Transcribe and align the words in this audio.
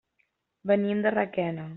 Venim 0.71 1.03
de 1.07 1.11
Requena. 1.17 1.69